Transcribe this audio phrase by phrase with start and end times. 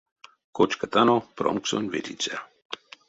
[0.57, 2.35] Кочкатано промксонь ветиця.